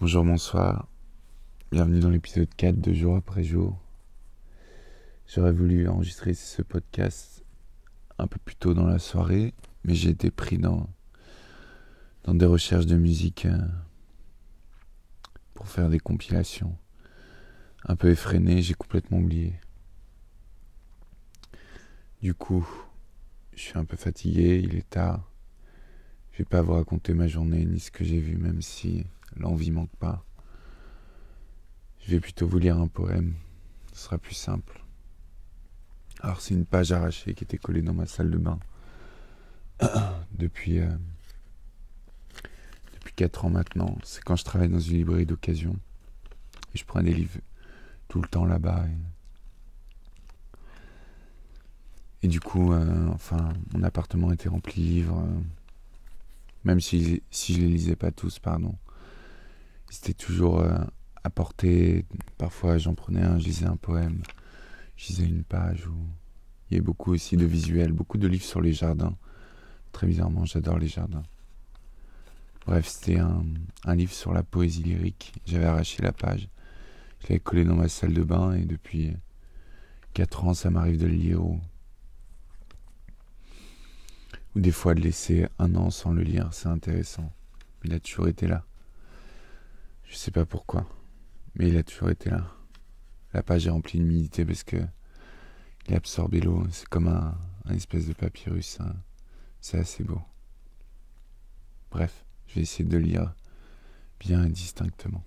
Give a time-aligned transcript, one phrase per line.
[0.00, 0.86] Bonjour, bonsoir.
[1.72, 3.76] Bienvenue dans l'épisode 4 de Jour après jour.
[5.26, 7.44] J'aurais voulu enregistrer ce podcast
[8.16, 10.88] un peu plus tôt dans la soirée, mais j'ai été pris dans,
[12.22, 13.58] dans des recherches de musique euh,
[15.54, 16.76] pour faire des compilations.
[17.84, 19.54] Un peu effréné, j'ai complètement oublié.
[22.22, 22.64] Du coup,
[23.52, 25.28] je suis un peu fatigué, il est tard.
[26.30, 29.04] Je vais pas vous raconter ma journée ni ce que j'ai vu, même si
[29.38, 30.24] l'envie manque pas.
[32.00, 33.34] Je vais plutôt vous lire un poème.
[33.92, 34.82] Ce sera plus simple.
[36.20, 38.58] Alors c'est une page arrachée qui était collée dans ma salle de bain
[40.32, 40.88] depuis euh,
[42.94, 43.96] depuis quatre ans maintenant.
[44.02, 45.76] C'est quand je travaille dans une librairie d'occasion
[46.74, 47.38] et je prends des livres
[48.08, 48.86] tout le temps là-bas.
[52.22, 52.28] Et...
[52.28, 55.28] du coup, euh, enfin, mon appartement était rempli de livres,
[56.64, 58.74] même si, si je les lisais pas tous, pardon.
[59.90, 60.64] C'était toujours
[61.24, 62.04] apporté.
[62.36, 64.22] Parfois, j'en prenais un, je lisais un poème
[64.98, 65.94] je lisais une page où
[66.68, 69.16] il y avait beaucoup aussi de visuels, beaucoup de livres sur les jardins.
[69.92, 71.22] Très bizarrement, j'adore les jardins.
[72.66, 73.44] Bref, c'était un,
[73.94, 75.32] livre sur la poésie lyrique.
[75.46, 76.48] J'avais arraché la page.
[77.20, 79.14] Je l'avais collé dans ma salle de bain et depuis
[80.14, 81.60] 4 ans, ça m'arrive de le lire ou,
[84.56, 86.48] ou des fois de laisser un an sans le lire.
[86.52, 87.32] C'est intéressant.
[87.84, 88.64] Il a toujours été là.
[90.08, 90.88] Je sais pas pourquoi,
[91.54, 92.50] mais il a toujours été là.
[93.34, 94.78] La page est remplie d'humidité parce que
[95.86, 96.66] il a absorbé l'eau.
[96.70, 97.38] C'est comme un,
[97.70, 98.80] espèce de papyrus.
[98.80, 98.96] Hein.
[99.60, 100.20] C'est assez beau.
[101.90, 103.34] Bref, je vais essayer de lire
[104.18, 105.22] bien et distinctement.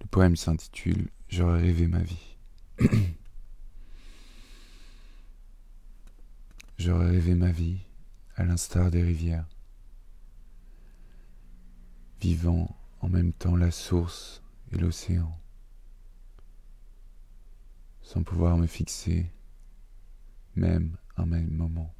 [0.00, 2.36] Le poème s'intitule J'aurais rêvé ma vie.
[6.78, 7.78] J'aurais rêvé ma vie
[8.36, 9.46] à l'instar des rivières,
[12.26, 14.42] vivant en même temps la source
[14.72, 15.38] et l'océan,
[18.02, 19.30] sans pouvoir me fixer
[20.56, 21.94] même un même moment.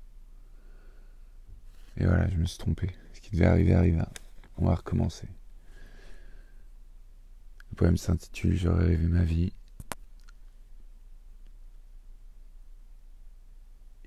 [1.97, 2.91] Et voilà, je me suis trompé.
[3.13, 4.11] Ce qui devait arriver arriva.
[4.57, 5.29] On va recommencer.
[7.71, 9.53] Le poème s'intitule J'aurais rêvé ma vie.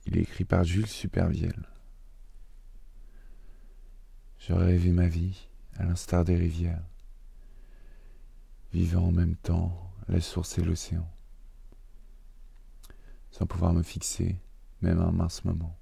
[0.05, 1.69] Il est écrit par Jules Supervielle.
[4.37, 5.48] J'aurais rêvé ma vie
[5.79, 6.83] à l'instar des rivières
[8.73, 11.09] vivant en même temps la source et l'océan,
[13.31, 14.39] sans pouvoir me fixer
[14.81, 15.77] même un mince moment,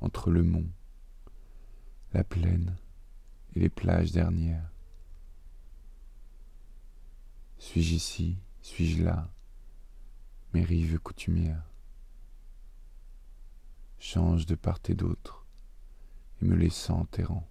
[0.00, 0.68] entre le mont,
[2.12, 2.76] la plaine
[3.54, 4.68] et les plages dernières.
[7.58, 9.30] Suis-je ici, suis-je là,
[10.54, 11.64] mes rives coutumières?
[13.98, 15.46] Change de part et d'autre,
[16.40, 17.48] et me laissant enterrant.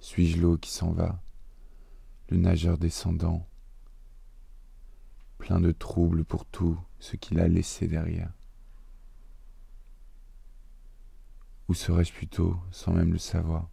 [0.00, 1.22] Suis-je l'eau qui s'en va?
[2.30, 3.46] Le nageur descendant,
[5.36, 8.32] plein de troubles pour tout ce qu'il a laissé derrière.
[11.68, 13.68] Ou serais-je plutôt, sans même le savoir,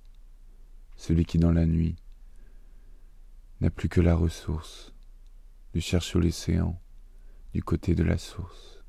[0.98, 1.96] celui qui dans la nuit
[3.62, 4.94] n'a plus que la ressource
[5.74, 6.80] de chercher l'océan
[7.54, 8.84] du côté de la source,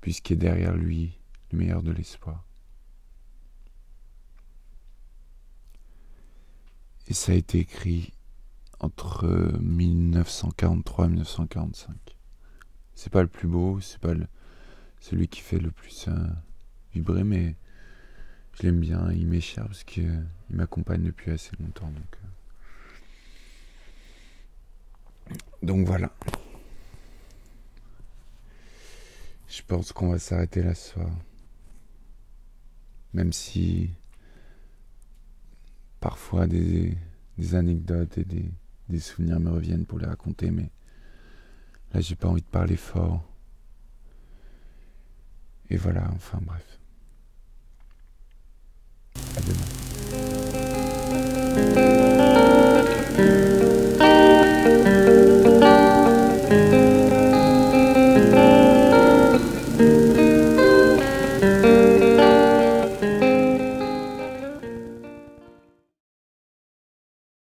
[0.00, 1.20] puisqu'est derrière lui
[1.52, 2.44] le meilleur de l'espoir.
[7.08, 8.12] Et ça a été écrit
[8.80, 9.26] entre
[9.60, 11.94] 1943 et 1945.
[12.94, 14.14] C'est pas le plus beau, c'est pas
[15.00, 16.12] celui qui fait le plus euh,
[16.94, 17.56] vibrer, mais
[18.54, 21.90] je l'aime bien, il m'est cher parce qu'il euh, m'accompagne depuis assez longtemps.
[21.90, 22.18] Donc,
[25.30, 25.34] euh.
[25.62, 26.10] donc voilà.
[29.48, 31.10] Je pense qu'on va s'arrêter là ce soir.
[33.12, 33.90] Même si
[36.04, 36.98] parfois des,
[37.54, 40.68] anecdotes et des, souvenirs me reviennent pour les raconter, mais
[41.94, 43.24] là j'ai pas envie de parler fort.
[45.70, 46.78] Et voilà, enfin bref.
[49.16, 49.63] À demain.